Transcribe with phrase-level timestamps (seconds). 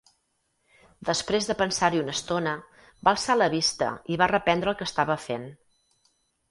[1.09, 2.55] Després de pensar-hi una estona,
[3.09, 5.51] va alçar la vista i va reprendre el que estava fent.